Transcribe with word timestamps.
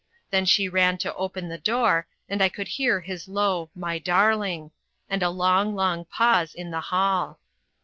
Then 0.31 0.45
she 0.45 0.67
ran 0.67 0.97
to 0.97 1.13
open 1.13 1.47
the 1.47 1.59
door, 1.59 2.07
and 2.27 2.41
I 2.41 2.49
could 2.49 2.67
hear 2.67 3.01
his 3.01 3.27
low 3.27 3.69
"my 3.75 3.99
darling!" 3.99 4.71
and 5.07 5.21
a 5.21 5.29
long, 5.29 5.75
long 5.75 6.05
pause, 6.05 6.55
in 6.55 6.71
the 6.71 6.81
hall. 6.81 7.39